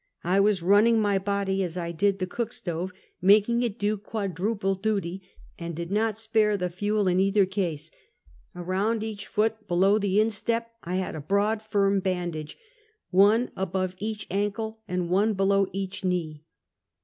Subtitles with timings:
[0.23, 3.97] I was run ning my body as I did the cook stove, making it do
[3.97, 5.21] quad ruple duty,
[5.59, 7.91] and did not spare the fuel in either case.
[8.55, 12.57] Around each foot, below the instqp, I had a broad, firm bandage,
[13.11, 16.45] one above each ankle and one below each knee.